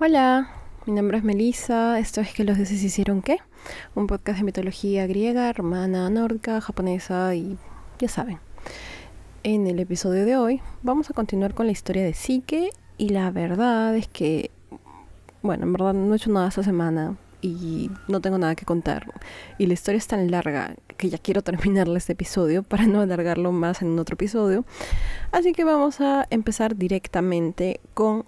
[0.00, 0.48] Hola,
[0.86, 1.98] mi nombre es Melissa.
[1.98, 3.38] Esto es que los dioses hicieron qué?
[3.96, 7.58] Un podcast de mitología griega, romana, nórdica, japonesa y
[7.98, 8.38] ya saben.
[9.42, 13.32] En el episodio de hoy vamos a continuar con la historia de Psique y la
[13.32, 14.52] verdad es que,
[15.42, 19.12] bueno, en verdad no he hecho nada esta semana y no tengo nada que contar.
[19.58, 23.50] Y la historia es tan larga que ya quiero terminarle este episodio para no alargarlo
[23.50, 24.64] más en otro episodio.
[25.32, 28.26] Así que vamos a empezar directamente con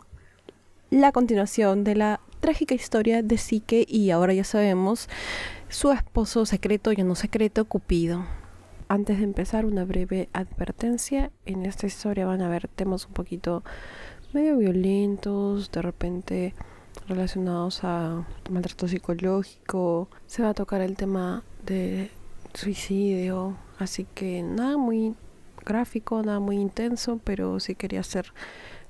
[0.91, 5.09] la continuación de la trágica historia de Psique y ahora ya sabemos
[5.69, 8.25] su esposo secreto, ya no secreto, Cupido.
[8.89, 11.31] Antes de empezar, una breve advertencia.
[11.47, 13.63] En esta historia van a ver temas un poquito
[14.33, 16.55] medio violentos, de repente
[17.07, 20.09] relacionados a maltrato psicológico.
[20.27, 22.11] Se va a tocar el tema de
[22.53, 25.15] suicidio, así que nada muy
[25.65, 28.33] gráfico, nada muy intenso, pero sí quería hacer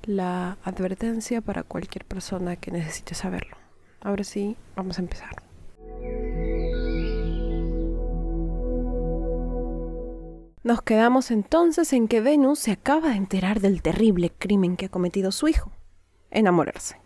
[0.04, 3.56] la advertencia para cualquier persona que necesite saberlo.
[4.00, 5.42] Ahora sí, vamos a empezar.
[10.62, 14.90] Nos quedamos entonces en que Venus se acaba de enterar del terrible crimen que ha
[14.90, 15.72] cometido su hijo,
[16.30, 16.96] enamorarse.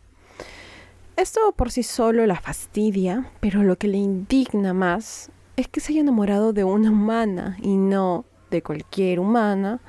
[1.17, 5.93] Esto por sí solo la fastidia, pero lo que le indigna más es que se
[5.93, 8.25] haya enamorado de una humana y no
[8.55, 9.81] de cualquier humana,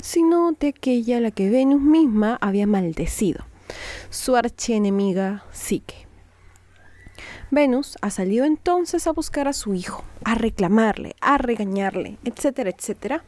[0.00, 3.44] sino de aquella a la que Venus misma había maldecido,
[4.10, 6.06] su archienemiga Psique.
[7.50, 13.24] Venus ha salido entonces a buscar a su hijo, a reclamarle, a regañarle, etcétera, etcétera,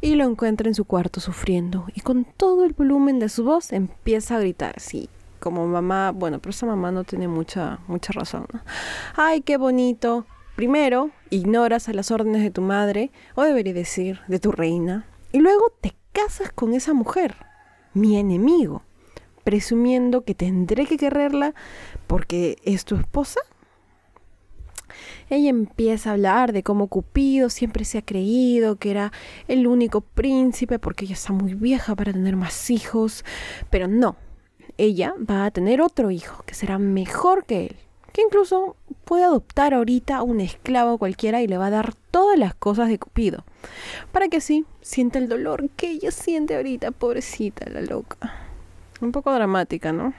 [0.00, 3.72] y lo encuentra en su cuarto sufriendo, y con todo el volumen de su voz
[3.72, 5.08] empieza a gritar, sí,
[5.40, 8.46] como mamá, bueno, pero esa mamá no tiene mucha, mucha razón.
[9.16, 10.24] Ay, qué bonito,
[10.56, 15.40] Primero, ignoras a las órdenes de tu madre, o debería decir, de tu reina, y
[15.40, 17.34] luego te casas con esa mujer,
[17.92, 18.82] mi enemigo,
[19.42, 21.54] presumiendo que tendré que quererla
[22.06, 23.40] porque es tu esposa.
[25.28, 29.10] Ella empieza a hablar de cómo Cupido siempre se ha creído que era
[29.48, 33.24] el único príncipe porque ella está muy vieja para tener más hijos,
[33.70, 34.16] pero no,
[34.78, 37.76] ella va a tener otro hijo que será mejor que él,
[38.12, 42.54] que incluso puede adoptar ahorita un esclavo cualquiera y le va a dar todas las
[42.54, 43.44] cosas de Cupido,
[44.12, 48.18] para que así sienta el dolor que ella siente ahorita, pobrecita la loca.
[49.00, 50.14] Un poco dramática, ¿no?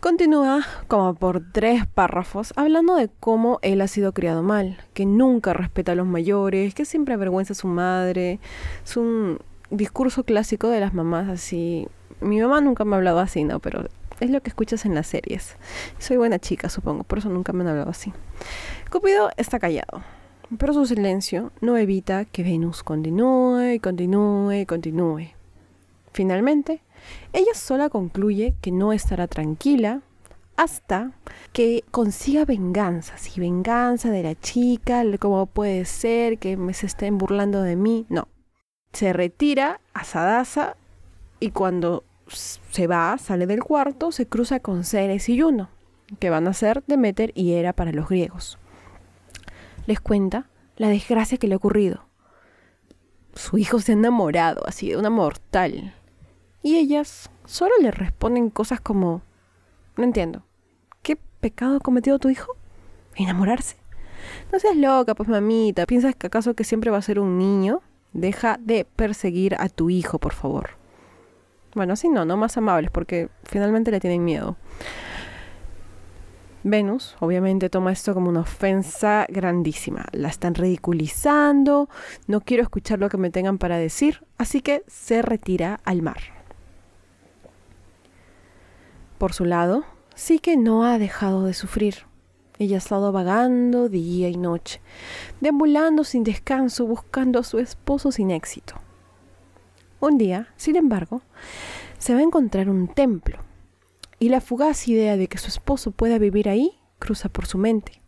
[0.00, 5.52] Continúa como por tres párrafos hablando de cómo él ha sido criado mal, que nunca
[5.52, 8.38] respeta a los mayores, que siempre avergüenza a su madre.
[8.84, 9.38] Es un
[9.70, 11.88] discurso clásico de las mamás así.
[12.20, 13.58] Mi mamá nunca me ha hablado así, ¿no?
[13.58, 13.88] Pero
[14.20, 15.56] es lo que escuchas en las series.
[15.98, 18.12] Soy buena chica, supongo, por eso nunca me han hablado así.
[18.90, 20.02] Cupido está callado,
[20.58, 25.28] pero su silencio no evita que Venus continúe y continúe continúe.
[26.12, 26.82] Finalmente,
[27.32, 30.02] ella sola concluye que no estará tranquila
[30.56, 31.12] hasta
[31.52, 33.18] que consiga venganza.
[33.18, 38.06] Si venganza de la chica, cómo puede ser que me se estén burlando de mí.
[38.08, 38.28] No.
[38.92, 40.76] Se retira a Sadasa
[41.38, 45.68] y cuando se va, sale del cuarto, se cruza con Ceres y Juno,
[46.18, 48.58] que van a ser Demeter y Hera para los griegos.
[49.86, 52.06] Les cuenta la desgracia que le ha ocurrido.
[53.34, 55.94] Su hijo se ha enamorado, así de una mortal.
[56.62, 59.22] Y ellas solo le responden cosas como,
[59.96, 60.42] no entiendo,
[61.02, 62.56] ¿qué pecado ha cometido tu hijo?
[63.14, 63.76] ¿Enamorarse?
[64.52, 67.82] No seas loca, pues mamita, ¿piensas que acaso que siempre va a ser un niño?
[68.12, 70.70] Deja de perseguir a tu hijo, por favor.
[71.76, 74.56] Bueno, así no, no más amables, porque finalmente le tienen miedo.
[76.62, 80.06] Venus, obviamente, toma esto como una ofensa grandísima.
[80.12, 81.90] La están ridiculizando,
[82.28, 86.20] no quiero escuchar lo que me tengan para decir, así que se retira al mar.
[89.18, 89.84] Por su lado,
[90.14, 92.06] sí que no ha dejado de sufrir.
[92.58, 94.80] Ella ha estado vagando día y noche,
[95.42, 98.80] deambulando sin descanso, buscando a su esposo sin éxito.
[100.06, 101.20] Un día, sin embargo,
[101.98, 103.40] se va a encontrar un templo
[104.20, 108.00] y la fugaz idea de que su esposo pueda vivir ahí cruza por su mente.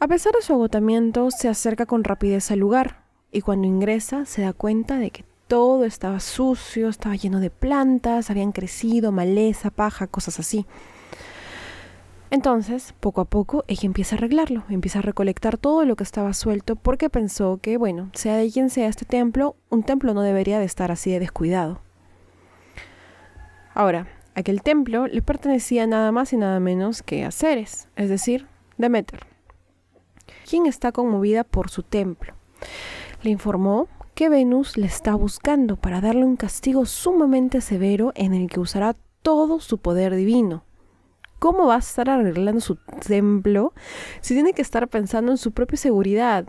[0.00, 4.42] A pesar de su agotamiento, se acerca con rapidez al lugar y cuando ingresa se
[4.42, 10.08] da cuenta de que todo estaba sucio, estaba lleno de plantas, habían crecido, maleza, paja,
[10.08, 10.66] cosas así.
[12.34, 16.32] Entonces, poco a poco, ella empieza a arreglarlo, empieza a recolectar todo lo que estaba
[16.32, 20.58] suelto porque pensó que, bueno, sea de quien sea este templo, un templo no debería
[20.58, 21.78] de estar así de descuidado.
[23.72, 28.48] Ahora, aquel templo le pertenecía nada más y nada menos que a Ceres, es decir,
[28.78, 29.20] Demeter,
[30.50, 32.34] quien está conmovida por su templo.
[33.22, 33.86] Le informó
[34.16, 38.96] que Venus le está buscando para darle un castigo sumamente severo en el que usará
[39.22, 40.64] todo su poder divino.
[41.44, 42.76] ¿Cómo va a estar arreglando su
[43.06, 43.74] templo
[44.22, 46.46] si tiene que estar pensando en su propia seguridad?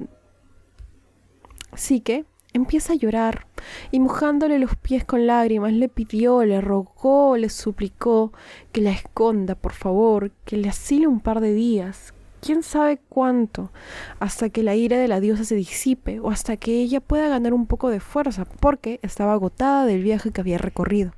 [1.70, 3.46] Así que empieza a llorar
[3.92, 8.32] y mojándole los pies con lágrimas le pidió, le rogó, le suplicó
[8.72, 13.74] que la esconda, por favor, que le asile un par de días, quién sabe cuánto,
[14.22, 17.54] hasta que la ira de la diosa se disipe o hasta que ella pueda ganar
[17.54, 21.12] un poco de fuerza, porque estaba agotada del viaje que había recorrido.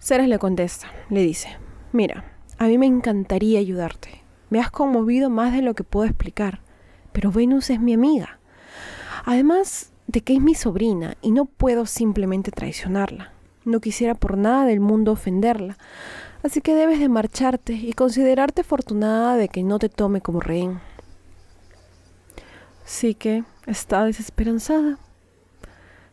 [0.00, 1.58] Ceres le contesta, le dice,
[1.92, 2.24] mira,
[2.58, 6.60] a mí me encantaría ayudarte, me has conmovido más de lo que puedo explicar,
[7.12, 8.38] pero Venus es mi amiga.
[9.24, 13.32] Además de que es mi sobrina y no puedo simplemente traicionarla.
[13.64, 15.78] No quisiera por nada del mundo ofenderla,
[16.42, 20.80] así que debes de marcharte y considerarte afortunada de que no te tome como rehén.
[22.84, 24.98] Sí que está desesperanzada.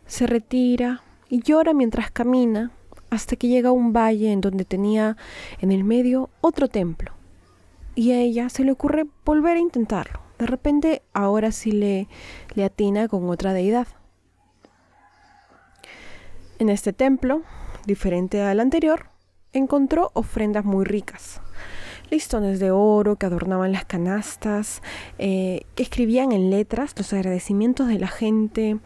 [0.05, 2.71] Se retira y llora mientras camina
[3.09, 5.17] hasta que llega a un valle en donde tenía
[5.59, 7.13] en el medio otro templo.
[7.95, 10.21] Y a ella se le ocurre volver a intentarlo.
[10.37, 12.07] De repente ahora sí le,
[12.55, 13.87] le atina con otra deidad.
[16.59, 17.41] En este templo,
[17.85, 19.07] diferente al anterior,
[19.53, 21.41] encontró ofrendas muy ricas.
[22.09, 24.81] Listones de oro que adornaban las canastas,
[25.19, 28.79] eh, que escribían en letras los agradecimientos de la gente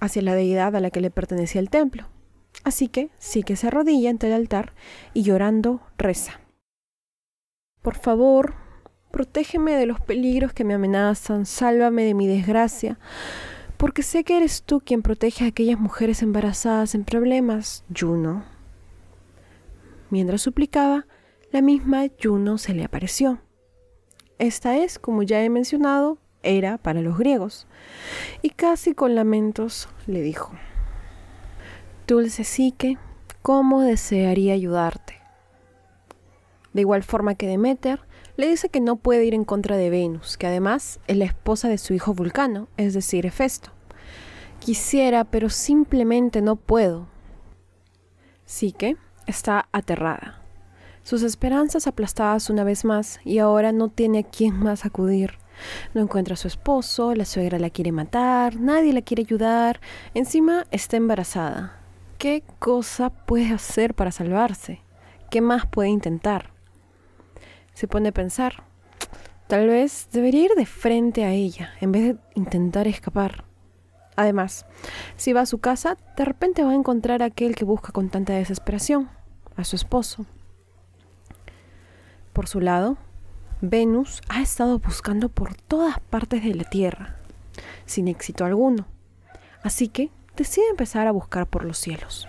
[0.00, 2.06] hacia la deidad a la que le pertenecía el templo.
[2.66, 4.72] Así que sí que se arrodilla ante el altar
[5.14, 6.40] y llorando reza.
[7.80, 8.54] Por favor,
[9.12, 12.98] protégeme de los peligros que me amenazan, sálvame de mi desgracia,
[13.76, 18.44] porque sé que eres tú quien protege a aquellas mujeres embarazadas en problemas, Juno.
[20.10, 21.06] Mientras suplicaba,
[21.52, 23.38] la misma Juno se le apareció.
[24.40, 27.68] Esta es, como ya he mencionado, era para los griegos,
[28.42, 30.50] y casi con lamentos le dijo,
[32.06, 32.98] Dulce Psique,
[33.42, 35.16] ¿cómo desearía ayudarte?
[36.72, 37.98] De igual forma que Demeter,
[38.36, 41.68] le dice que no puede ir en contra de Venus, que además es la esposa
[41.68, 43.72] de su hijo Vulcano, es decir, Hefesto.
[44.60, 47.08] Quisiera, pero simplemente no puedo.
[48.44, 50.44] Psique está aterrada.
[51.02, 55.38] Sus esperanzas aplastadas una vez más y ahora no tiene a quién más acudir.
[55.92, 59.80] No encuentra a su esposo, la suegra la quiere matar, nadie la quiere ayudar,
[60.14, 61.75] encima está embarazada.
[62.18, 64.80] ¿Qué cosa puede hacer para salvarse?
[65.30, 66.56] ¿Qué más puede intentar?
[67.76, 68.64] se pone a pensar,
[69.48, 73.44] tal vez debería ir de frente a ella en vez de intentar escapar.
[74.16, 74.64] Además,
[75.16, 78.08] si va a su casa, de repente va a encontrar a aquel que busca con
[78.08, 79.10] tanta desesperación,
[79.56, 80.24] a su esposo.
[82.32, 82.96] Por su lado,
[83.60, 87.16] Venus ha estado buscando por todas partes de la Tierra,
[87.84, 88.86] sin éxito alguno.
[89.62, 92.28] Así que decide empezar a buscar por los cielos.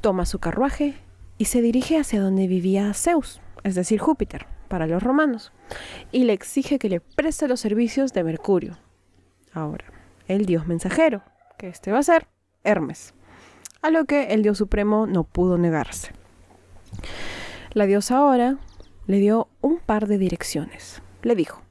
[0.00, 0.94] Toma su carruaje
[1.38, 5.52] y se dirige hacia donde vivía Zeus, es decir, Júpiter, para los romanos,
[6.12, 8.78] y le exige que le preste los servicios de Mercurio.
[9.52, 9.84] Ahora,
[10.26, 11.22] el dios mensajero,
[11.56, 12.26] que este va a ser
[12.64, 13.14] Hermes,
[13.82, 16.12] a lo que el dios supremo no pudo negarse.
[17.72, 18.56] La diosa ahora
[19.06, 21.02] le dio un par de direcciones.
[21.22, 21.62] Le dijo,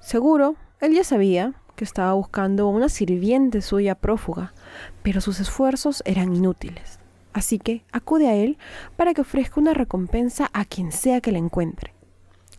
[0.00, 4.52] seguro, él ya sabía que estaba buscando una sirviente suya prófuga,
[5.02, 6.98] pero sus esfuerzos eran inútiles.
[7.32, 8.58] Así que acude a él
[8.96, 11.92] para que ofrezca una recompensa a quien sea que la encuentre.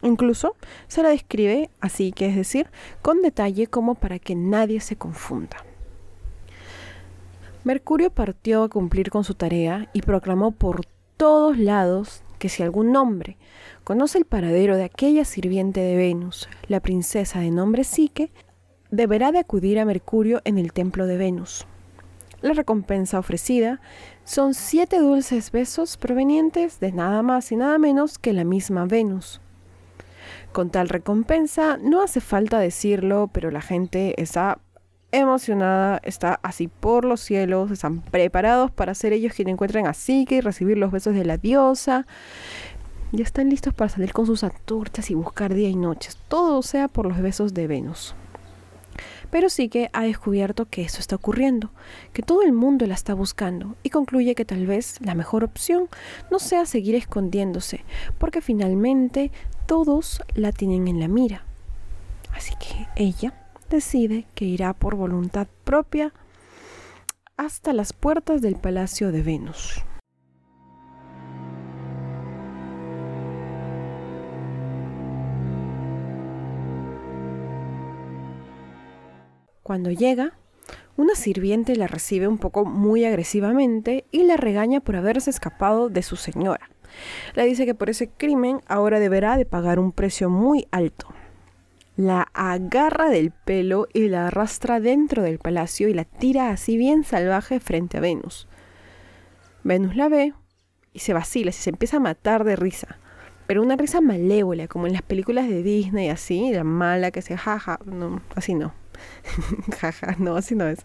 [0.02, 0.56] Incluso
[0.88, 2.68] se la describe así, que es decir,
[3.02, 5.58] con detalle como para que nadie se confunda.
[7.64, 12.94] Mercurio partió a cumplir con su tarea y proclamó por todos lados que si algún
[12.98, 13.38] hombre
[13.86, 18.32] conoce el paradero de aquella sirviente de Venus, la princesa de nombre Psique,
[18.92, 21.66] deberá de acudir a Mercurio en el templo de Venus.
[22.44, 23.80] La recompensa ofrecida
[24.26, 29.40] son siete dulces besos provenientes de nada más y nada menos que la misma Venus.
[30.52, 34.60] Con tal recompensa, no hace falta decirlo, pero la gente está
[35.14, 40.36] emocionada, está así por los cielos, están preparados para ser ellos quienes encuentren a Psique
[40.36, 42.06] y recibir los besos de la diosa.
[43.14, 46.90] Ya están listos para salir con sus antorchas y buscar día y noche, todo sea
[46.90, 48.16] por los besos de Venus.
[49.34, 51.72] Pero sí que ha descubierto que eso está ocurriendo,
[52.14, 55.90] que todo el mundo la está buscando y concluye que tal vez la mejor opción
[56.30, 57.84] no sea seguir escondiéndose,
[58.20, 59.32] porque finalmente
[59.66, 61.46] todos la tienen en la mira.
[62.32, 63.34] Así que ella
[63.72, 66.14] decide que irá por voluntad propia
[67.36, 69.84] hasta las puertas del palacio de Venus.
[79.64, 80.34] Cuando llega,
[80.98, 86.04] una sirviente la recibe un poco muy agresivamente y la regaña por haberse escapado de
[86.04, 86.70] su señora.
[87.34, 91.08] Le dice que por ese crimen ahora deberá de pagar un precio muy alto.
[91.96, 97.06] La agarra del pelo y la arrastra dentro del palacio y la tira así bien
[97.06, 98.50] salvaje frente a Venus.
[99.64, 100.34] Venus la ve
[100.92, 102.98] y se vacila, y se empieza a matar de risa.
[103.48, 107.38] Pero una risa malévola, como en las películas de Disney, así, la mala que se
[107.38, 107.80] jaja.
[108.36, 108.83] Así no.
[109.80, 110.80] jaja, no, así no es.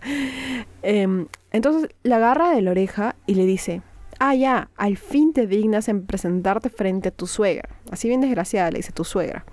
[0.83, 3.83] Em, entonces la agarra de la oreja y le dice:
[4.19, 7.69] Ah, ya, al fin te dignas en presentarte frente a tu suegra.
[7.91, 9.45] Así bien desgraciada le dice tu suegra.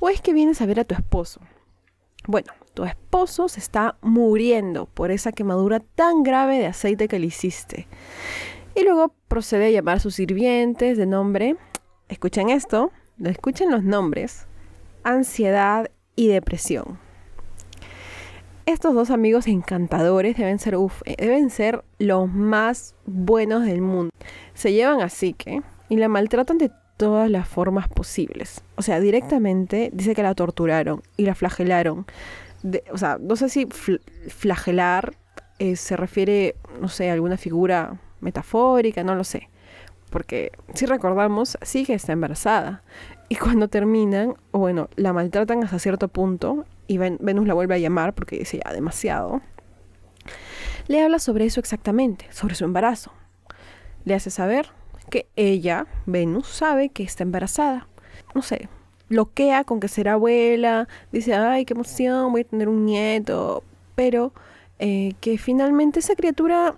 [0.00, 1.40] O es que vienes a ver a tu esposo.
[2.26, 7.26] Bueno, tu esposo se está muriendo por esa quemadura tan grave de aceite que le
[7.26, 7.86] hiciste.
[8.74, 11.56] Y luego procede a llamar a sus sirvientes de nombre.
[12.08, 12.92] Escuchen esto,
[13.22, 14.46] escuchen los nombres.
[15.02, 16.98] Ansiedad y depresión.
[18.70, 24.12] Estos dos amigos encantadores deben ser, eh, deben ser los más buenos del mundo.
[24.54, 28.62] Se llevan así que y la maltratan de todas las formas posibles.
[28.76, 32.06] O sea, directamente dice que la torturaron y la flagelaron.
[32.92, 35.14] o sea, no sé si flagelar
[35.58, 39.48] eh, se refiere, no sé, a alguna figura metafórica, no lo sé.
[40.10, 42.84] Porque si recordamos, sigue está embarazada.
[43.28, 47.78] Y cuando terminan, o bueno, la maltratan hasta cierto punto, y Venus la vuelve a
[47.78, 49.42] llamar porque dice ya demasiado,
[50.88, 53.12] le habla sobre eso exactamente, sobre su embarazo.
[54.04, 54.70] Le hace saber
[55.08, 57.86] que ella, Venus, sabe que está embarazada.
[58.34, 58.68] No sé,
[59.08, 63.62] bloquea con que será abuela, dice, ay, qué emoción, voy a tener un nieto,
[63.94, 64.32] pero
[64.80, 66.76] eh, que finalmente esa criatura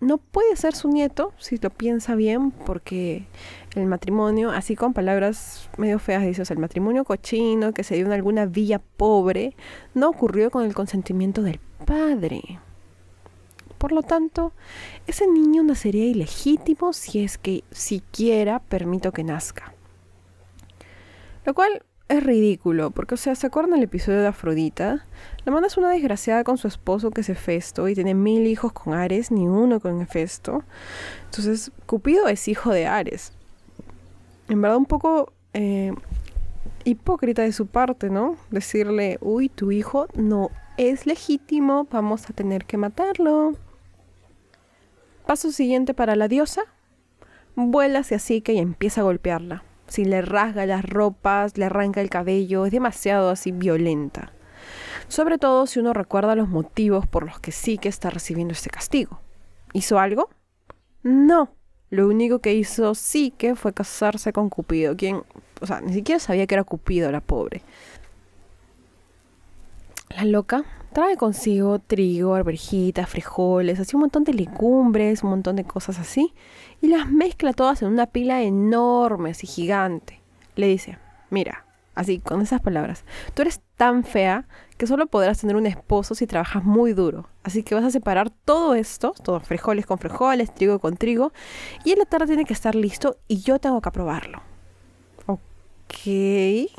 [0.00, 3.26] no puede ser su nieto, si lo piensa bien, porque
[3.74, 8.12] el matrimonio, así con palabras medio feas, dice, el matrimonio cochino que se dio en
[8.12, 9.54] alguna villa pobre,
[9.94, 12.60] no ocurrió con el consentimiento del padre.
[13.78, 14.52] Por lo tanto,
[15.06, 19.74] ese niño nacería ilegítimo si es que siquiera permito que nazca.
[21.44, 25.06] Lo cual es ridículo, porque, o sea, ¿se acuerdan del episodio de Afrodita?
[25.44, 28.72] La manda es una desgraciada con su esposo que es Hefesto y tiene mil hijos
[28.72, 30.62] con Ares, ni uno con Hefesto.
[31.24, 33.32] Entonces, Cupido es hijo de Ares.
[34.52, 35.92] En verdad, un poco eh,
[36.84, 38.36] hipócrita de su parte, ¿no?
[38.50, 43.52] Decirle, uy, tu hijo no es legítimo, vamos a tener que matarlo.
[45.26, 46.64] Paso siguiente para la diosa.
[47.56, 52.10] Vuela hacia Psique y empieza a golpearla si le rasga las ropas, le arranca el
[52.10, 54.32] cabello, es demasiado así violenta.
[55.08, 58.70] Sobre todo si uno recuerda los motivos por los que sí que está recibiendo este
[58.70, 59.20] castigo.
[59.74, 60.30] ¿Hizo algo?
[61.02, 61.54] No.
[61.92, 65.24] Lo único que hizo sí que fue casarse con Cupido, quien,
[65.60, 67.60] o sea, ni siquiera sabía que era Cupido, la pobre.
[70.08, 75.64] La loca trae consigo trigo, arvejitas, frijoles, así un montón de legumbres, un montón de
[75.64, 76.32] cosas así,
[76.80, 80.18] y las mezcla todas en una pila enorme, así gigante.
[80.56, 80.96] Le dice,
[81.28, 84.46] mira, así con esas palabras, tú eres tan fea
[84.78, 87.28] que solo podrás tener un esposo si trabajas muy duro.
[87.42, 91.32] Así que vas a separar todo esto, todos frijoles con frijoles, trigo con trigo,
[91.84, 94.42] y en la tarde tiene que estar listo y yo tengo que aprobarlo.
[95.26, 96.70] Ok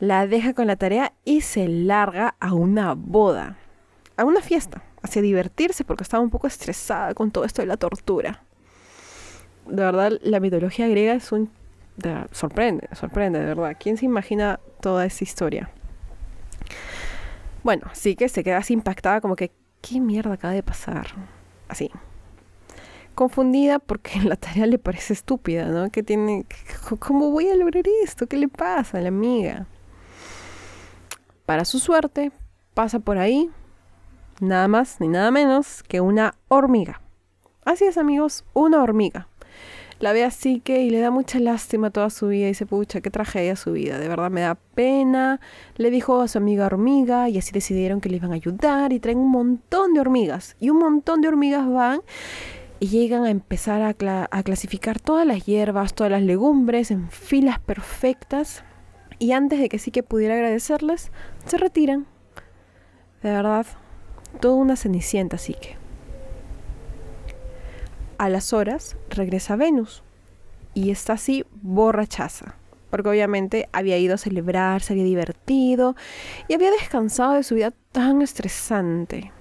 [0.00, 3.56] la deja con la tarea y se larga a una boda,
[4.16, 7.76] a una fiesta, hacia divertirse porque estaba un poco estresada con todo esto de la
[7.76, 8.42] tortura.
[9.66, 11.50] De verdad, la mitología griega es un...
[12.32, 13.76] sorprende, sorprende, de verdad.
[13.78, 15.70] ¿Quién se imagina toda esa historia?
[17.62, 21.08] Bueno, sí que se queda así impactada como que, ¿qué mierda acaba de pasar?
[21.68, 21.90] Así.
[23.14, 25.90] Confundida porque la tarea le parece estúpida, ¿no?
[25.90, 26.46] Que tiene...
[26.98, 28.26] ¿Cómo voy a lograr esto?
[28.26, 29.66] ¿Qué le pasa a la amiga?
[31.46, 32.32] Para su suerte,
[32.74, 33.50] pasa por ahí
[34.40, 37.00] nada más ni nada menos que una hormiga.
[37.64, 39.28] Así es, amigos, una hormiga.
[40.04, 43.00] La ve así que y le da mucha lástima toda su vida y dice, pucha,
[43.00, 45.40] qué tragedia su vida, de verdad me da pena.
[45.76, 49.00] Le dijo a su amiga hormiga y así decidieron que le iban a ayudar y
[49.00, 50.56] traen un montón de hormigas.
[50.60, 52.02] Y un montón de hormigas van
[52.80, 58.62] y llegan a empezar a, clasificar todas las hierbas, todas las legumbres en filas perfectas
[59.18, 61.12] y antes de que sí que pudiera agradecerles,
[61.46, 62.04] se retiran.
[63.22, 63.64] De verdad,
[64.38, 65.83] toda una cenicienta sí que.
[68.18, 70.02] A las horas regresa Venus
[70.72, 72.56] y está así borrachaza,
[72.90, 75.96] porque obviamente había ido a celebrar, se había divertido
[76.48, 79.32] y había descansado de su vida tan estresante.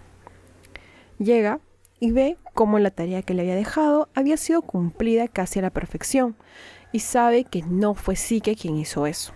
[1.20, 1.60] Llega
[2.00, 5.70] y ve cómo la tarea que le había dejado había sido cumplida casi a la
[5.70, 6.36] perfección
[6.92, 9.34] y sabe que no fue Psique quien hizo eso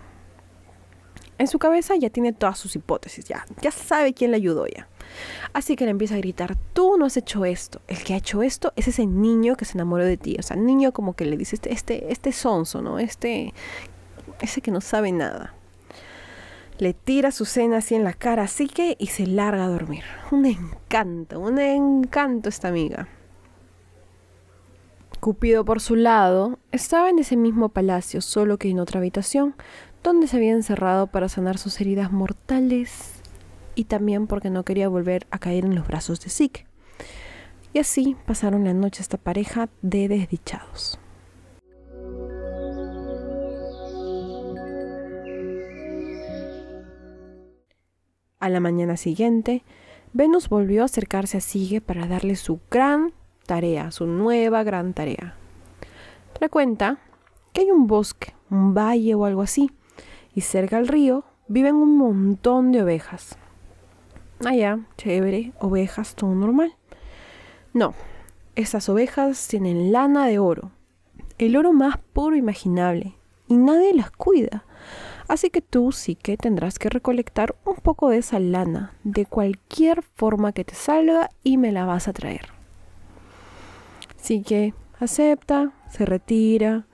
[1.38, 4.88] En su cabeza ya tiene todas sus hipótesis, ya, ya sabe quién le ayudó ya.
[5.52, 7.80] Así que le empieza a gritar, tú no has hecho esto.
[7.86, 10.36] El que ha hecho esto es ese niño que se enamoró de ti.
[10.38, 12.98] O sea, niño como que le dice, este, este, este sonso, ¿no?
[12.98, 13.54] Este,
[14.40, 15.54] ese que no sabe nada.
[16.78, 20.04] Le tira su cena así en la cara así que y se larga a dormir.
[20.30, 23.08] Un encanto, un encanto esta amiga.
[25.18, 29.56] Cupido por su lado estaba en ese mismo palacio, solo que en otra habitación,
[30.02, 33.20] donde se había encerrado para sanar sus heridas mortales
[33.74, 36.66] y también porque no quería volver a caer en los brazos de Zeke.
[37.72, 40.98] Y así pasaron la noche esta pareja de desdichados.
[48.40, 49.64] A la mañana siguiente,
[50.12, 53.12] Venus volvió a acercarse a Sigue para darle su gran
[53.46, 55.34] tarea, su nueva gran tarea.
[56.40, 56.98] Le cuenta
[57.52, 59.70] que hay un bosque, un valle o algo así,
[60.34, 63.36] y cerca al río viven un montón de ovejas.
[64.44, 66.74] Allá, chévere, ovejas, todo normal.
[67.72, 67.94] No,
[68.54, 70.70] esas ovejas tienen lana de oro,
[71.38, 73.14] el oro más puro imaginable,
[73.46, 74.64] y nadie las cuida.
[75.28, 80.02] Así que tú sí que tendrás que recolectar un poco de esa lana, de cualquier
[80.02, 82.48] forma que te salga, y me la vas a traer.
[84.18, 86.86] Así que acepta, se retira,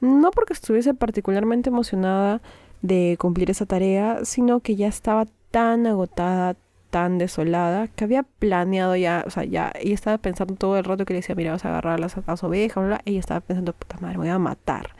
[0.00, 2.40] no porque estuviese particularmente emocionada
[2.82, 6.56] de cumplir esa tarea, sino que ya estaba tan agotada,
[6.90, 11.04] tan desolada que había planeado ya, o sea, ya, ella estaba pensando todo el rato
[11.04, 14.18] que le decía, mira, vas a agarrar las, ovejas, bla, ella estaba pensando, puta madre,
[14.18, 14.94] me voy a matar,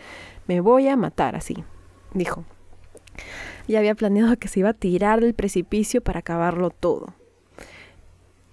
[0.46, 1.64] me voy a matar, así,
[2.12, 2.44] dijo.
[3.66, 7.14] Y había planeado que se iba a tirar del precipicio para acabarlo todo.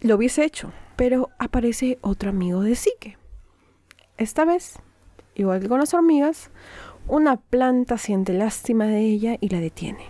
[0.02, 3.18] Lo hubiese hecho, pero aparece otro amigo de Sique.
[4.18, 4.80] Esta vez,
[5.36, 6.52] igual que con las hormigas,
[7.08, 10.06] una planta siente lástima de ella y la detiene.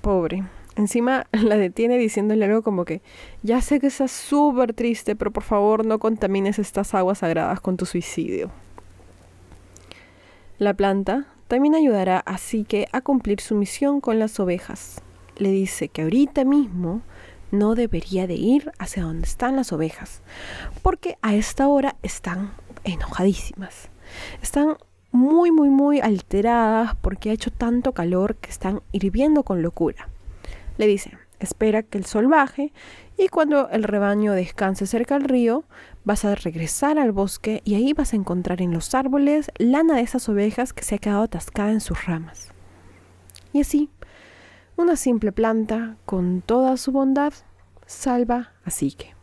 [0.00, 3.02] Pobre, Encima la detiene diciéndole algo como que,
[3.42, 7.76] ya sé que estás súper triste, pero por favor no contamines estas aguas sagradas con
[7.76, 8.50] tu suicidio.
[10.58, 15.02] La planta también ayudará a Sique a cumplir su misión con las ovejas.
[15.36, 17.02] Le dice que ahorita mismo
[17.50, 20.22] no debería de ir hacia donde están las ovejas,
[20.82, 22.52] porque a esta hora están
[22.84, 23.91] enojadísimas.
[24.42, 24.76] Están
[25.10, 30.08] muy, muy, muy alteradas porque ha hecho tanto calor que están hirviendo con locura.
[30.78, 32.72] Le dice, espera que el sol baje
[33.18, 35.64] y cuando el rebaño descanse cerca del río,
[36.04, 40.02] vas a regresar al bosque y ahí vas a encontrar en los árboles lana de
[40.02, 42.48] esas ovejas que se ha quedado atascada en sus ramas.
[43.52, 43.90] Y así,
[44.76, 47.34] una simple planta, con toda su bondad,
[47.86, 49.14] salva a Sique.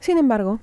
[0.00, 0.60] Sin embargo,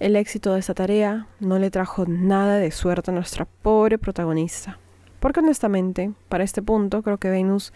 [0.00, 4.78] el éxito de esta tarea no le trajo nada de suerte a nuestra pobre protagonista.
[5.20, 7.72] Porque honestamente, para este punto, creo que Venus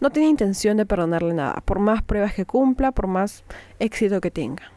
[0.00, 3.44] no tiene intención de perdonarle nada, por más pruebas que cumpla, por más
[3.78, 4.72] éxito que tenga.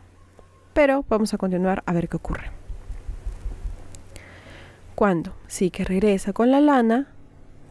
[0.73, 2.51] Pero vamos a continuar a ver qué ocurre.
[4.95, 7.07] Cuando sí que regresa con la lana,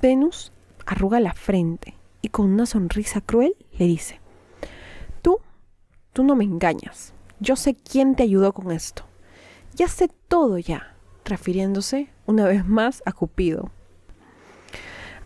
[0.01, 0.51] Venus
[0.87, 4.19] arruga la frente y con una sonrisa cruel le dice,
[5.21, 5.39] tú,
[6.15, 9.05] tú no me engañas, yo sé quién te ayudó con esto,
[9.75, 13.71] ya sé todo ya, refiriéndose una vez más a Cupido,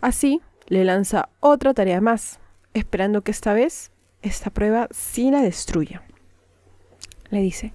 [0.03, 2.41] Así, le lanza otra tarea más,
[2.73, 3.89] esperando que esta vez
[4.21, 6.03] esta prueba sí la destruya.
[7.29, 7.71] Le dice,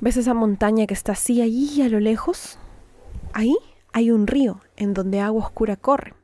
[0.00, 2.56] ¿ves esa montaña que está así allí a lo lejos?
[3.32, 3.56] Ahí
[3.92, 6.14] hay un río en donde agua oscura corre.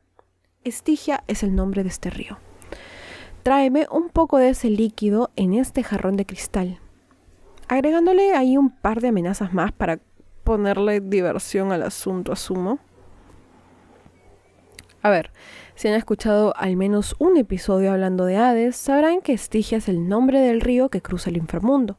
[0.63, 2.37] Estigia es el nombre de este río.
[3.43, 6.79] Tráeme un poco de ese líquido en este jarrón de cristal,
[7.67, 9.99] agregándole ahí un par de amenazas más para
[10.43, 12.79] ponerle diversión al asunto, asumo.
[15.01, 15.31] A ver,
[15.75, 20.07] si han escuchado al menos un episodio hablando de Hades, sabrán que Estigia es el
[20.07, 21.97] nombre del río que cruza el inframundo.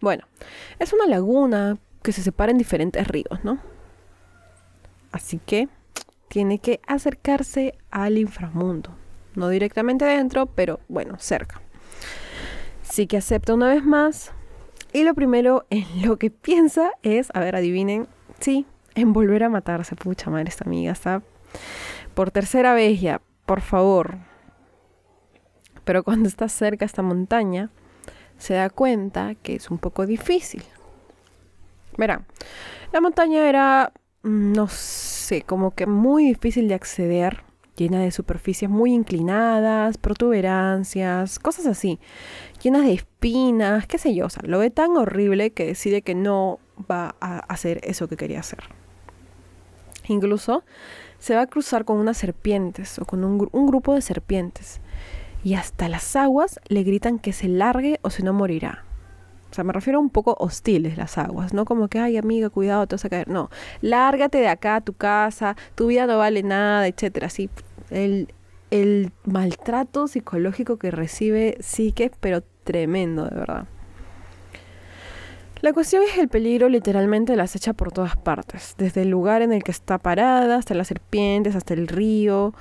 [0.00, 0.26] Bueno,
[0.78, 3.58] es una laguna que se separa en diferentes ríos, ¿no?
[5.12, 5.68] Así que
[6.28, 8.96] tiene que acercarse al inframundo.
[9.34, 11.62] No directamente dentro, pero bueno, cerca.
[12.82, 14.32] Sí que acepta una vez más.
[14.92, 18.08] Y lo primero en lo que piensa es, a ver, adivinen,
[18.40, 19.96] sí, en volver a matarse.
[19.96, 21.22] Pucha madre, esta amiga está
[22.14, 24.18] por tercera vez ya, por favor.
[25.84, 27.70] Pero cuando está cerca esta montaña,
[28.38, 30.62] se da cuenta que es un poco difícil.
[31.96, 32.26] Verán,
[32.92, 37.42] la montaña era, mm, no sé, como que muy difícil de acceder,
[37.76, 41.98] llena de superficies muy inclinadas, protuberancias, cosas así,
[42.62, 46.14] llenas de espinas, qué sé yo, o sea, lo ve tan horrible que decide que
[46.14, 46.58] no
[46.90, 48.60] va a hacer eso que quería hacer.
[50.08, 50.64] Incluso
[51.18, 54.80] se va a cruzar con unas serpientes o con un, grupo de serpientes.
[55.44, 58.84] Y hasta las aguas le gritan que se largue o si no morirá.
[59.50, 62.48] O sea, me refiero a un poco hostiles las aguas, no como que, ay amiga,
[62.48, 63.28] cuidado, te vas a caer.
[63.28, 63.50] No,
[63.82, 67.26] lárgate de acá a tu casa, tu vida no vale nada, etcétera.
[67.26, 67.50] Así,
[67.90, 68.32] el,
[68.70, 73.66] el maltrato psicológico que recibe sí que es pero tremendo, de verdad.
[75.60, 79.42] La cuestión es que el peligro literalmente las echa por todas partes, desde el lugar
[79.42, 82.52] en el que está parada, hasta las serpientes, hasta el río.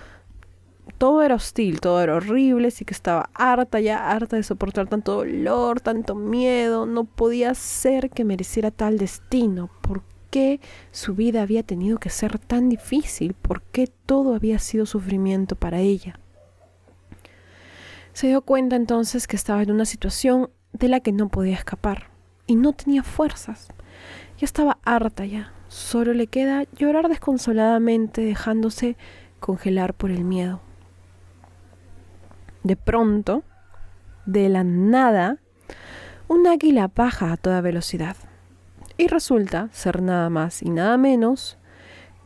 [0.97, 5.15] Todo era hostil, todo era horrible, sí que estaba harta ya, harta de soportar tanto
[5.15, 9.71] dolor, tanto miedo, no podía ser que mereciera tal destino.
[9.82, 10.60] ¿Por qué
[10.91, 13.34] su vida había tenido que ser tan difícil?
[13.34, 16.19] ¿Por qué todo había sido sufrimiento para ella?
[18.13, 22.10] Se dio cuenta entonces que estaba en una situación de la que no podía escapar
[22.47, 23.69] y no tenía fuerzas.
[24.38, 25.54] Ya estaba harta ya.
[25.67, 28.97] Solo le queda llorar desconsoladamente dejándose
[29.39, 30.62] congelar por el miedo.
[32.63, 33.43] De pronto,
[34.26, 35.38] de la nada,
[36.28, 38.15] un águila baja a toda velocidad
[38.97, 41.58] y resulta ser nada más y nada menos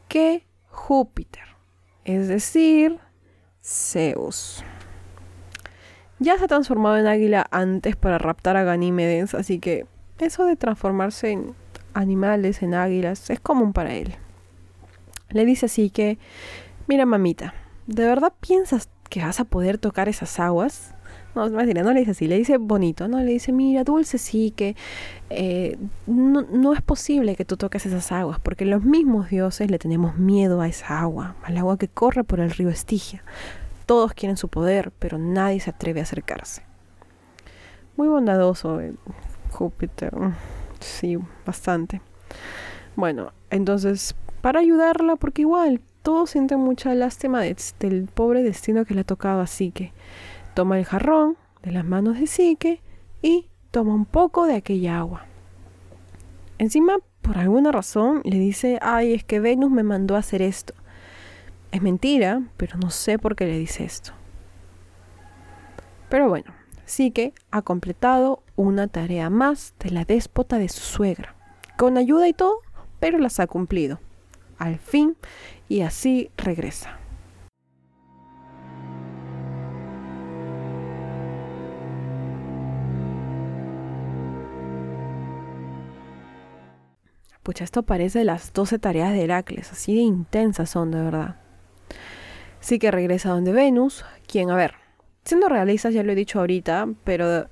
[0.07, 1.43] que Júpiter,
[2.03, 2.99] es decir,
[3.63, 4.63] Zeus.
[6.19, 9.85] Ya se ha transformado en águila antes para raptar a Ganímedes, así que
[10.19, 11.55] eso de transformarse en
[11.93, 14.15] animales, en águilas, es común para él.
[15.29, 16.17] Le dice así que,
[16.87, 17.53] mira mamita,
[17.87, 20.93] ¿de verdad piensas que vas a poder tocar esas aguas?
[21.35, 23.19] No, no le dice así, le dice bonito, ¿no?
[23.19, 24.77] Le dice, mira, dulce, sí, que
[25.29, 29.77] eh, no, no, es posible que tú toques esas aguas, porque los mismos dioses le
[29.77, 33.21] tenemos miedo a esa agua, al agua que corre por el río Estigia.
[33.85, 36.63] Todos quieren su poder, pero nadie se atreve a acercarse.
[37.97, 38.93] Muy bondadoso eh,
[39.51, 40.13] Júpiter.
[40.79, 42.01] Sí, bastante.
[42.95, 49.01] Bueno, entonces, para ayudarla, porque igual todos sienten mucha lástima del pobre destino que le
[49.01, 49.91] ha tocado a Psique.
[50.53, 52.81] Toma el jarrón de las manos de Psique
[53.21, 55.25] y toma un poco de aquella agua.
[56.57, 60.73] Encima, por alguna razón, le dice, ay, es que Venus me mandó a hacer esto.
[61.75, 64.13] Es mentira, pero no sé por qué le dice esto.
[66.07, 66.53] Pero bueno,
[66.85, 71.35] Psique ha completado una tarea más de la déspota de su suegra,
[71.75, 72.59] con ayuda y todo,
[73.01, 73.99] pero las ha cumplido.
[74.57, 75.17] Al fin,
[75.67, 76.97] y así regresa.
[87.43, 91.44] Pucha, esto parece las 12 tareas de Heracles, así de intensas son de verdad.
[92.65, 94.73] Sí que regresa donde Venus, quien, a ver,
[95.23, 97.45] siendo realistas, ya lo he dicho ahorita, pero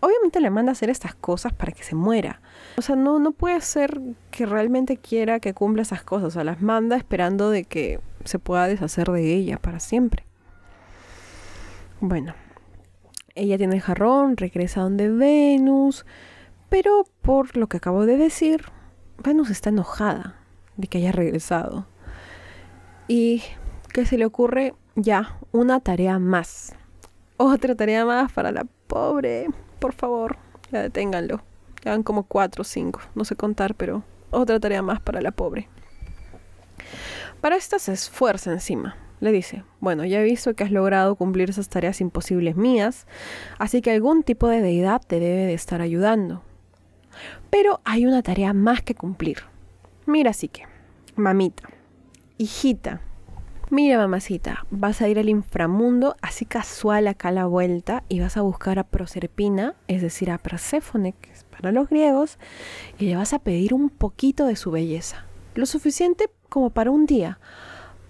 [0.00, 2.42] obviamente le manda a hacer estas cosas para que se muera.
[2.76, 3.98] O sea, no, no puede ser
[4.30, 6.26] que realmente quiera que cumpla esas cosas.
[6.26, 10.26] O sea, las manda esperando de que se pueda deshacer de ella para siempre.
[12.02, 12.34] Bueno,
[13.34, 16.04] ella tiene el jarrón, regresa donde Venus,
[16.68, 18.66] pero por lo que acabo de decir,
[19.22, 20.36] Venus está enojada
[20.76, 21.86] de que haya regresado.
[23.08, 23.42] Y
[23.94, 26.74] que se le ocurre ya una tarea más
[27.36, 29.48] otra tarea más para la pobre.
[29.78, 30.36] Por favor,
[30.70, 31.42] ya deténganlo.
[31.84, 33.00] Ya van como cuatro o cinco.
[33.14, 35.68] No sé contar, pero otra tarea más para la pobre.
[37.40, 38.96] Para esta se esfuerza encima.
[39.20, 43.06] Le dice, bueno, ya he visto que has logrado cumplir esas tareas imposibles mías,
[43.58, 46.42] así que algún tipo de deidad te debe de estar ayudando.
[47.48, 49.38] Pero hay una tarea más que cumplir.
[50.04, 50.64] Mira, así que,
[51.16, 51.70] mamita,
[52.38, 53.00] hijita,
[53.70, 58.36] Mira, mamacita, vas a ir al inframundo así casual acá a la vuelta y vas
[58.36, 62.38] a buscar a Proserpina, es decir, a Perséfone, que es para los griegos,
[62.98, 65.24] y le vas a pedir un poquito de su belleza.
[65.54, 67.38] Lo suficiente como para un día.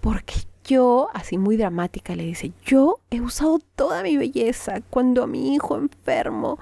[0.01, 5.27] Porque yo, así muy dramática, le dice, yo he usado toda mi belleza cuando a
[5.27, 6.59] mi hijo enfermo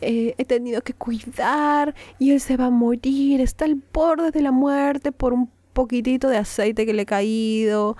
[0.00, 4.42] eh, he tenido que cuidar y él se va a morir, está al borde de
[4.42, 7.90] la muerte por un poquitito de aceite que le he caído.
[7.90, 7.96] O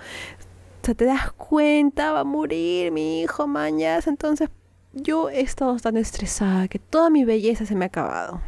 [0.85, 4.07] sea, te das cuenta, va a morir mi hijo mañas.
[4.07, 4.49] Entonces
[4.93, 8.41] yo he estado tan estresada que toda mi belleza se me ha acabado.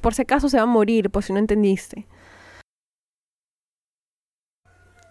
[0.00, 2.06] Por si acaso se va a morir, por si no entendiste.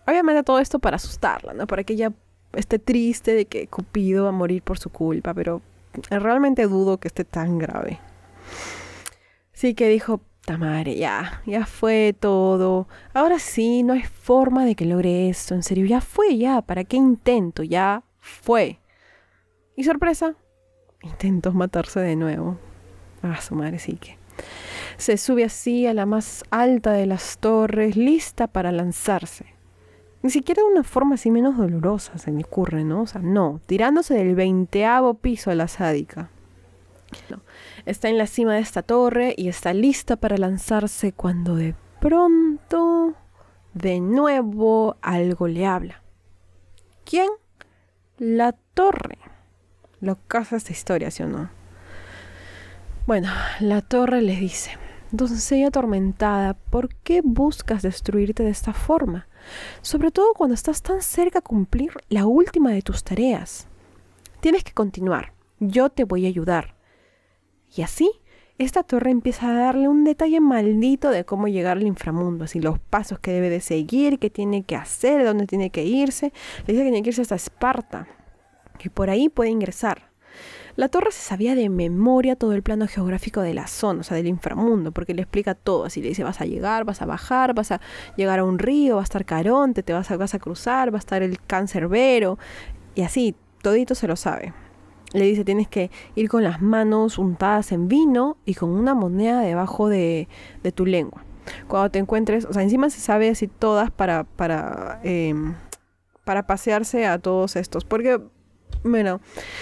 [0.07, 1.67] Obviamente todo esto para asustarla, ¿no?
[1.67, 2.13] Para que ella
[2.53, 5.62] esté triste de que Cupido va a morir por su culpa, pero
[6.10, 7.99] realmente dudo que esté tan grave.
[9.51, 10.21] Sí que dijo,
[10.55, 12.88] madre, ya, ya fue todo.
[13.13, 16.86] Ahora sí, no hay forma de que logre esto, en serio, ya fue, ya, ¿para
[16.86, 17.63] qué intento?
[17.63, 18.79] Ya fue.
[19.75, 20.36] Y sorpresa,
[21.01, 22.57] intentó matarse de nuevo.
[23.21, 24.17] Ah, su madre sí que.
[24.97, 29.57] Se sube así a la más alta de las torres, lista para lanzarse.
[30.21, 33.01] Ni siquiera de una forma así menos dolorosa se me ocurre, ¿no?
[33.01, 36.29] O sea, no, tirándose del veinteavo piso a la sádica.
[37.88, 43.13] Está en la cima de esta torre y está lista para lanzarse cuando de pronto,
[43.73, 46.04] de nuevo, algo le habla.
[47.06, 47.30] ¿Quién?
[48.17, 49.19] La torre.
[50.02, 51.50] Lo casa esta historia, ¿sí o no?
[53.06, 53.30] Bueno,
[53.62, 54.71] la torre le dice,
[55.12, 59.30] doncella atormentada, ¿por qué buscas destruirte de esta forma?
[59.82, 63.69] Sobre todo cuando estás tan cerca a cumplir la última de tus tareas.
[64.41, 66.76] Tienes que continuar, yo te voy a ayudar.
[67.75, 68.12] Y así,
[68.58, 72.80] esta torre empieza a darle un detalle maldito de cómo llegar al inframundo, así los
[72.80, 76.34] pasos que debe de seguir, qué tiene que hacer, dónde tiene que irse.
[76.65, 78.08] Le dice que tiene que irse hasta Esparta,
[78.80, 80.10] que por ahí puede ingresar.
[80.75, 84.15] La torre se sabía de memoria todo el plano geográfico de la zona, o sea,
[84.15, 85.86] del inframundo, porque le explica todo.
[85.86, 87.82] Así le dice, vas a llegar, vas a bajar, vas a
[88.15, 90.97] llegar a un río, va a estar Caronte, te vas a, vas a cruzar, va
[90.97, 92.38] a estar el cancerbero,
[92.93, 94.53] y así, todito se lo sabe.
[95.13, 99.41] Le dice, tienes que ir con las manos untadas en vino y con una moneda
[99.41, 100.28] debajo de,
[100.63, 101.24] de tu lengua.
[101.67, 105.56] Cuando te encuentres, o sea, encima se sabe así todas para, para, em,
[106.26, 107.86] para pasearse a todos estos.
[107.86, 108.20] Porque
[108.84, 109.22] bueno,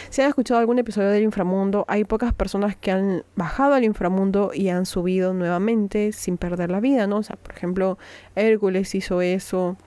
[0.09, 4.51] si han escuchado algún episodio del inframundo, hay pocas personas que han bajado al inframundo
[4.53, 7.17] y han subido nuevamente sin perder la vida, ¿no?
[7.17, 7.97] O sea, por ejemplo,
[8.35, 9.77] Hércules hizo eso.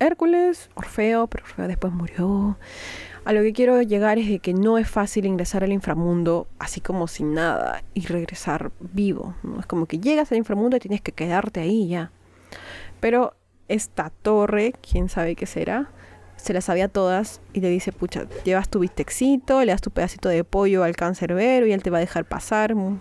[0.00, 2.56] Hércules, Orfeo, pero Orfeo después murió.
[3.28, 6.80] A lo que quiero llegar es de que no es fácil ingresar al inframundo así
[6.80, 9.34] como sin nada y regresar vivo.
[9.42, 9.60] ¿no?
[9.60, 12.10] Es como que llegas al inframundo y tienes que quedarte ahí ya.
[13.00, 13.34] Pero
[13.68, 15.90] esta torre, quién sabe qué será,
[16.36, 20.30] se las sabía todas y le dice, pucha, llevas tu bistecito, le das tu pedacito
[20.30, 22.74] de pollo al cancerbero y él te va a dejar pasar.
[22.74, 22.98] Mm,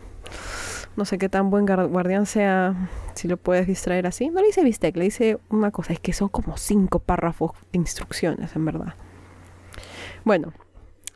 [0.98, 2.76] no sé qué tan buen guardián sea
[3.13, 4.28] si lo puedes distraer así.
[4.28, 7.80] No le dice bistec, le dice una cosa, es que son como cinco párrafos de
[7.80, 8.94] instrucciones, en verdad.
[10.23, 10.53] Bueno,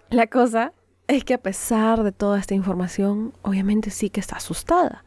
[0.09, 0.73] la cosa
[1.07, 5.03] es que a pesar de toda esta información, obviamente sí que está asustada,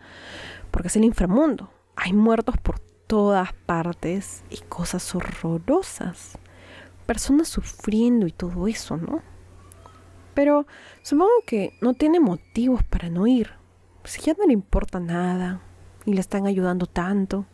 [0.71, 1.71] porque es el inframundo.
[1.97, 6.39] Hay muertos por todas partes y cosas horrorosas
[7.05, 9.23] personas sufriendo y todo eso, ¿no?
[10.35, 10.67] Pero
[11.03, 13.51] supongo que no tiene motivos para no ir.
[14.05, 15.61] Si ya no le importa nada
[16.05, 17.47] y le están ayudando tanto.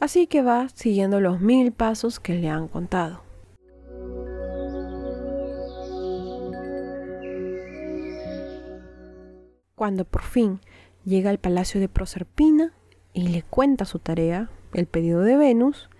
[0.00, 3.22] Así que va siguiendo los mil pasos que le han contado.
[9.82, 10.60] Cuando por fin
[11.04, 12.72] llega al palacio de Proserpina
[13.12, 15.90] y le cuenta su tarea, el pedido de Venus,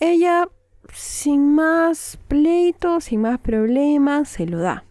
[0.00, 0.50] ella
[0.92, 4.84] sin más pleitos, sin más problemas, se lo da.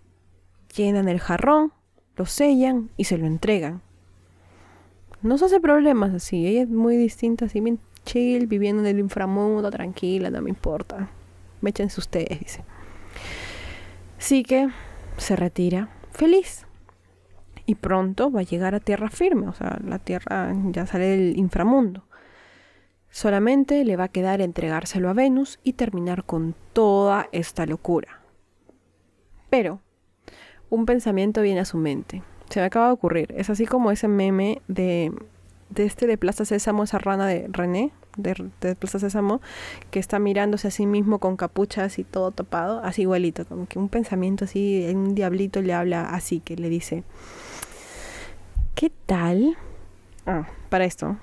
[0.76, 1.72] Llenan el jarrón,
[2.16, 3.84] lo sellan y se lo entregan.
[5.22, 8.98] No se hace problemas así, ella es muy distinta, así bien chill, viviendo en el
[8.98, 11.12] inframundo, tranquila, no me importa.
[11.62, 12.64] Méchense ustedes, dice.
[14.18, 14.70] Así que
[15.18, 16.66] se retira feliz.
[17.66, 21.38] Y pronto va a llegar a tierra firme, o sea, la tierra ya sale del
[21.38, 22.06] inframundo.
[23.10, 28.22] Solamente le va a quedar entregárselo a Venus y terminar con toda esta locura.
[29.50, 29.82] Pero
[30.72, 32.24] un pensamiento viene a su mente.
[32.50, 33.34] Se me acaba de ocurrir.
[33.38, 35.12] Es así como ese meme de,
[35.70, 39.42] de este de Plaza Sésamo, esa rana de René, de, de, Plaza Sésamo,
[39.92, 43.80] que está mirándose a sí mismo con capuchas y todo tapado, así igualito, como que
[43.80, 47.04] un pensamiento así, un diablito le habla así, que le dice,
[48.76, 49.58] ¿qué tal?
[50.26, 51.18] Ah, para esto,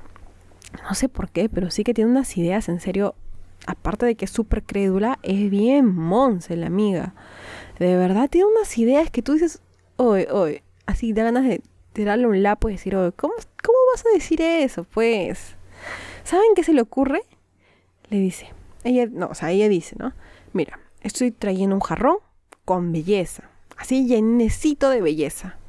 [0.83, 3.15] no sé por qué, pero sí que tiene unas ideas, en serio,
[3.67, 7.15] aparte de que es súper crédula, es bien monse la amiga.
[7.79, 9.63] De verdad, tiene unas ideas que tú dices,
[9.97, 14.05] oye, oye, así da ganas de tirarle un lapo y decir, oye, ¿cómo, ¿cómo vas
[14.07, 14.85] a decir eso?
[14.85, 15.57] Pues,
[16.25, 17.23] ¿saben qué se le ocurre?
[18.11, 18.49] Le dice,
[18.85, 20.13] ella, no, o sea, ella dice, ¿no?
[20.53, 22.19] Mira, estoy trayendo un jarrón
[22.65, 25.60] con belleza, así llenecito de belleza.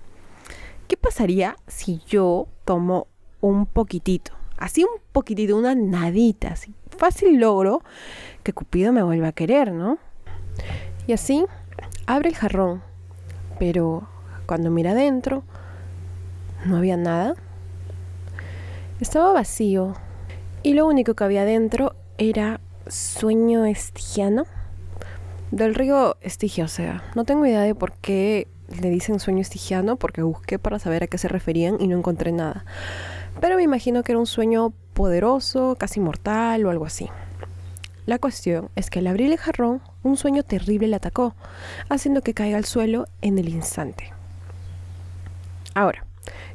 [0.91, 3.08] ¿Qué pasaría si yo tomo
[3.39, 4.34] un poquitito?
[4.58, 7.82] así un poquitito, una nadita, así fácil logro
[8.43, 9.99] que Cupido me vuelva a querer, ¿no?
[11.08, 11.45] Y así
[12.08, 12.84] abre el jarrón,
[13.58, 14.10] pero
[14.45, 15.43] cuando mira adentro
[16.65, 17.36] no había nada.
[18.99, 19.93] Estaba vacío
[20.62, 24.43] y lo único que había dentro era sueño estigiano
[25.51, 28.49] del río Estigia, o sea, no tengo idea de por qué
[28.80, 32.32] le dicen sueño estigiano porque busqué para saber a qué se referían y no encontré
[32.32, 32.66] nada.
[33.40, 37.10] Pero me imagino que era un sueño poderoso, casi mortal o algo así.
[38.06, 41.36] La cuestión es que al abrir el jarrón, un sueño terrible le atacó,
[41.90, 44.12] haciendo que caiga al suelo en el instante.
[45.74, 46.06] Ahora,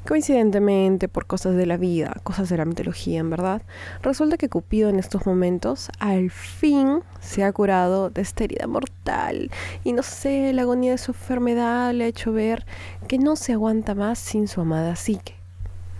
[0.06, 3.62] Coincidentemente, por cosas de la vida, cosas de la mitología, en verdad,
[4.02, 9.50] resulta que Cupido en estos momentos al fin se ha curado de esta herida mortal.
[9.82, 12.64] Y no sé, la agonía de su enfermedad le ha hecho ver
[13.08, 15.34] que no se aguanta más sin su amada Psique.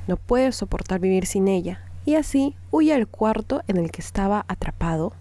[0.06, 1.80] No puede soportar vivir sin ella.
[2.04, 5.14] Y así huye al cuarto en el que estaba atrapado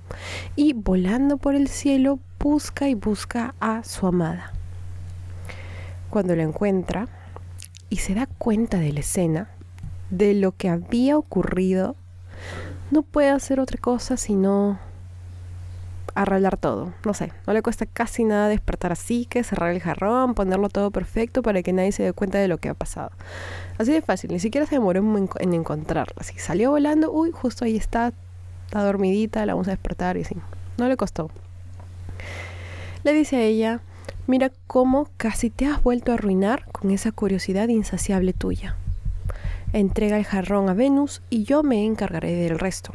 [0.56, 4.54] y volando por el cielo busca y busca a su amada.
[6.12, 7.08] Cuando la encuentra,
[7.96, 9.48] y se da cuenta de la escena,
[10.10, 11.96] de lo que había ocurrido,
[12.92, 14.78] no puede hacer otra cosa sino
[16.14, 16.92] arreglar todo.
[17.06, 20.92] No sé, no le cuesta casi nada despertar así, que cerrar el jarrón, ponerlo todo
[20.92, 23.12] perfecto para que nadie se dé cuenta de lo que ha pasado.
[23.78, 26.16] Así de fácil, ni siquiera se demoró en, en encontrarla.
[26.18, 28.12] Así salió volando, uy, justo ahí está,
[28.66, 30.36] está dormidita, la vamos a despertar y así.
[30.78, 31.32] No le costó.
[33.06, 33.80] Le dice a ella,
[34.28, 38.76] Mira cómo casi te has vuelto a arruinar con esa curiosidad insaciable tuya.
[39.74, 42.94] Entrega el jarrón a Venus y yo me encargaré del resto.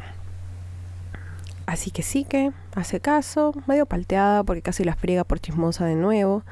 [1.65, 5.95] Así que sí que hace caso, medio palteada porque casi la friega por chismosa de
[5.95, 6.43] nuevo,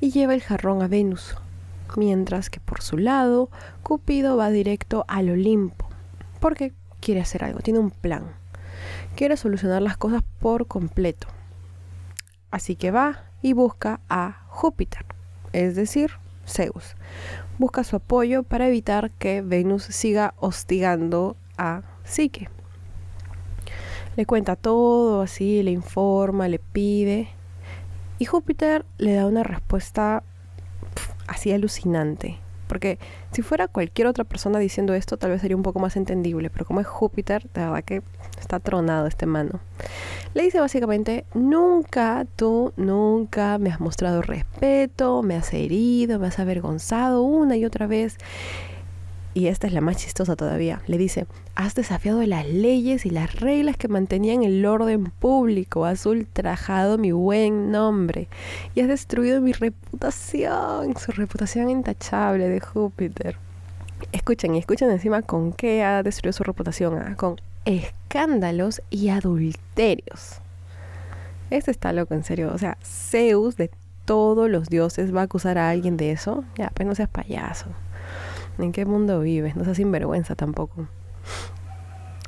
[0.00, 1.36] y lleva el jarrón a Venus,
[1.96, 3.48] mientras que por su lado
[3.84, 5.88] Cupido va directo al Olimpo,
[6.40, 8.24] porque quiere hacer algo, tiene un plan,
[9.14, 11.28] quiere solucionar las cosas por completo.
[12.50, 15.04] Así que va y busca a Júpiter,
[15.52, 16.12] es decir,
[16.46, 16.96] Zeus.
[17.58, 22.48] Busca su apoyo para evitar que Venus siga hostigando a Psique.
[24.16, 27.28] Le cuenta todo así, le informa, le pide.
[28.18, 30.22] Y Júpiter le da una respuesta
[31.26, 32.38] así alucinante.
[32.66, 32.98] Porque
[33.32, 36.50] si fuera cualquier otra persona diciendo esto, tal vez sería un poco más entendible.
[36.50, 38.02] Pero como es Júpiter, de verdad que
[38.38, 39.60] está tronado este mano.
[40.34, 46.38] Le dice básicamente, nunca, tú nunca me has mostrado respeto, me has herido, me has
[46.38, 48.18] avergonzado una y otra vez.
[49.36, 50.80] Y esta es la más chistosa todavía.
[50.86, 56.06] Le dice, has desafiado las leyes y las reglas que mantenían el orden público, has
[56.06, 58.28] ultrajado mi buen nombre
[58.74, 63.36] y has destruido mi reputación, su reputación intachable de Júpiter.
[64.10, 70.40] Escuchen, y escuchen encima con qué ha destruido su reputación, ah, con escándalos y adulterios.
[71.50, 72.52] Este está loco, en serio.
[72.54, 73.70] O sea, Zeus de
[74.06, 76.42] todos los dioses va a acusar a alguien de eso.
[76.56, 77.66] Ya, pues no seas payaso.
[78.58, 79.56] ¿En qué mundo vives?
[79.56, 80.88] No seas sinvergüenza tampoco.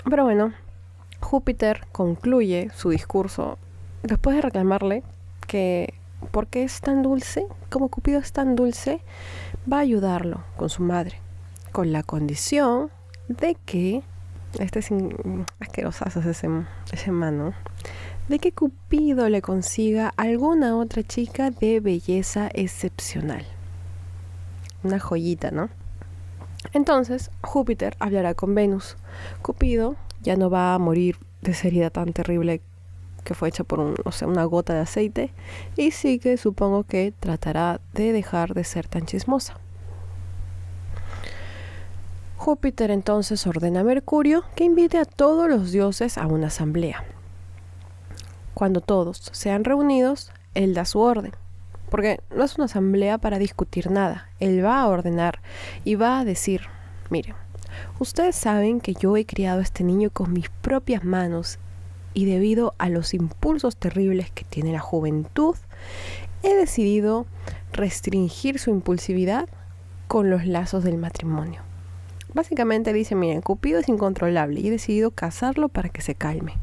[0.08, 0.52] Pero bueno,
[1.20, 3.58] Júpiter concluye su discurso
[4.02, 5.02] después de reclamarle
[5.46, 5.94] que
[6.30, 9.00] porque es tan dulce, como Cupido es tan dulce,
[9.70, 11.18] va a ayudarlo con su madre,
[11.72, 12.90] con la condición
[13.28, 14.02] de que
[14.58, 14.90] este es
[15.60, 16.48] asquerosazo ese,
[16.90, 17.54] ese mano,
[18.28, 23.46] de que Cupido le consiga alguna otra chica de belleza excepcional.
[24.82, 25.68] Una joyita, ¿no?
[26.72, 28.96] Entonces Júpiter hablará con Venus.
[29.42, 32.60] Cupido ya no va a morir de esa herida tan terrible
[33.24, 33.94] que fue hecha por un,
[34.26, 35.32] una gota de aceite
[35.76, 39.58] y sí que supongo que tratará de dejar de ser tan chismosa.
[42.36, 47.04] Júpiter entonces ordena a Mercurio que invite a todos los dioses a una asamblea.
[48.54, 51.32] Cuando todos sean reunidos, él da su orden.
[51.90, 54.28] Porque no es una asamblea para discutir nada.
[54.40, 55.40] Él va a ordenar
[55.84, 56.62] y va a decir,
[57.10, 57.34] miren,
[57.98, 61.58] ustedes saben que yo he criado a este niño con mis propias manos
[62.14, 65.56] y debido a los impulsos terribles que tiene la juventud,
[66.42, 67.26] he decidido
[67.72, 69.48] restringir su impulsividad
[70.06, 71.62] con los lazos del matrimonio.
[72.34, 76.54] Básicamente dice, miren, Cupido es incontrolable y he decidido casarlo para que se calme.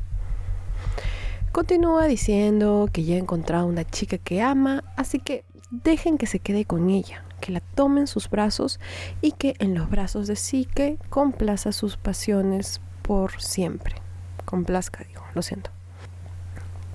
[1.56, 6.40] Continúa diciendo que ya ha encontrado una chica que ama, así que dejen que se
[6.40, 8.78] quede con ella, que la tome en sus brazos
[9.22, 13.96] y que en los brazos de Psique complaza sus pasiones por siempre.
[14.44, 15.70] Complazca, digo, lo siento.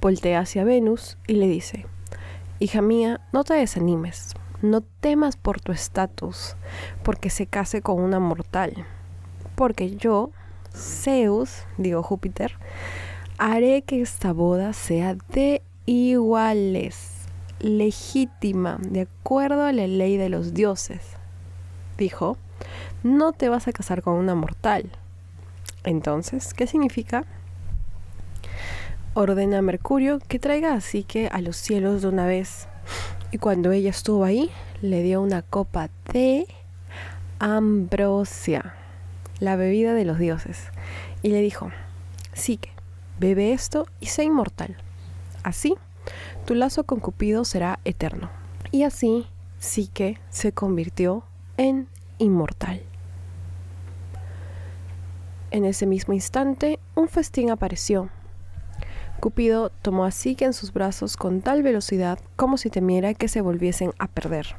[0.02, 1.86] Voltea hacia Venus y le dice,
[2.58, 6.54] hija mía, no te desanimes, no temas por tu estatus,
[7.02, 8.74] porque se case con una mortal.
[9.54, 10.32] Porque yo,
[10.74, 12.58] Zeus, digo Júpiter,
[13.40, 17.24] haré que esta boda sea de iguales,
[17.58, 21.00] legítima, de acuerdo a la ley de los dioses.
[21.96, 22.36] Dijo,
[23.02, 24.90] no te vas a casar con una mortal.
[25.84, 27.24] Entonces, ¿qué significa?
[29.14, 32.68] Ordena a Mercurio que traiga así que a los cielos de una vez
[33.32, 34.50] y cuando ella estuvo ahí,
[34.82, 36.46] le dio una copa de
[37.38, 38.74] ambrosia,
[39.38, 40.66] la bebida de los dioses,
[41.22, 41.70] y le dijo,
[42.34, 42.79] que
[43.20, 44.76] bebe esto y sé inmortal.
[45.44, 45.76] Así,
[46.46, 48.30] tu lazo con Cupido será eterno.
[48.72, 49.26] Y así,
[49.92, 51.22] que se convirtió
[51.56, 51.86] en
[52.18, 52.82] inmortal.
[55.50, 58.08] En ese mismo instante, un festín apareció.
[59.20, 63.42] Cupido tomó a Psique en sus brazos con tal velocidad como si temiera que se
[63.42, 64.56] volviesen a perder.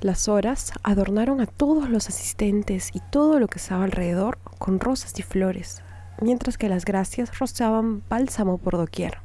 [0.00, 5.18] Las horas adornaron a todos los asistentes y todo lo que estaba alrededor con rosas
[5.18, 5.82] y flores,
[6.24, 9.18] mientras que las gracias rozaban bálsamo por doquier.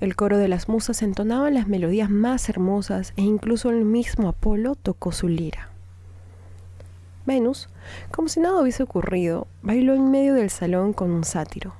[0.00, 4.74] El coro de las musas entonaba las melodías más hermosas e incluso el mismo Apolo
[4.74, 5.68] tocó su lira.
[7.26, 7.68] Venus,
[8.10, 11.74] como si nada hubiese ocurrido, bailó en medio del salón con un sátiro.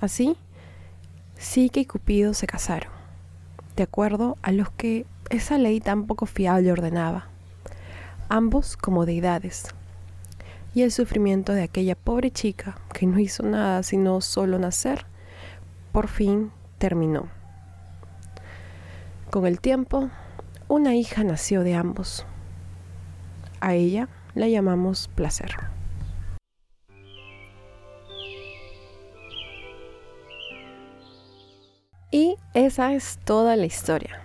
[0.00, 0.36] Así,
[1.36, 2.90] Psique y Cupido se casaron,
[3.76, 7.28] de acuerdo a los que esa ley tan poco fiable ordenaba,
[8.28, 9.74] ambos como deidades.
[10.74, 15.06] Y el sufrimiento de aquella pobre chica, que no hizo nada sino solo nacer,
[15.92, 17.28] por fin terminó.
[19.30, 20.10] Con el tiempo,
[20.68, 22.24] una hija nació de ambos.
[23.60, 25.56] A ella la llamamos placer.
[32.10, 34.22] Y esa es toda la historia.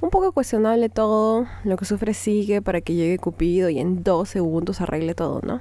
[0.00, 4.30] Un poco cuestionable todo, lo que sufre sigue para que llegue Cupido y en dos
[4.30, 5.60] segundos arregle todo, ¿no?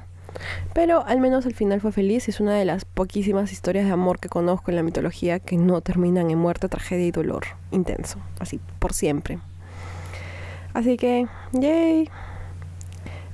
[0.73, 3.91] Pero al menos el final fue feliz y es una de las poquísimas historias de
[3.91, 8.19] amor que conozco en la mitología que no terminan en muerte, tragedia y dolor intenso,
[8.39, 9.39] así por siempre.
[10.73, 12.09] Así que, yay.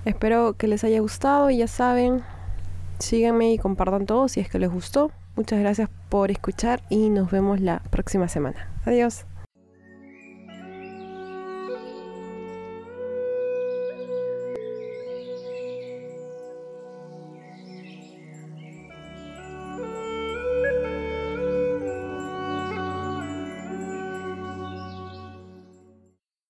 [0.05, 2.23] Espero que les haya gustado y ya saben,
[2.99, 5.11] síganme y compartan todo si es que les gustó.
[5.35, 8.69] Muchas gracias por escuchar y nos vemos la próxima semana.
[8.85, 9.25] Adiós.